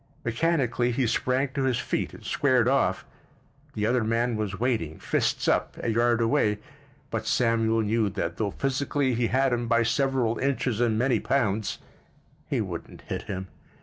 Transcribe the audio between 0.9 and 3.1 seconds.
sprang to his feet and squared off.